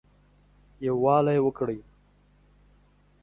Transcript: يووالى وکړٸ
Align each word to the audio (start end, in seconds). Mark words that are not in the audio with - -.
يووالى 0.87 1.35
وکړٸ 1.45 1.69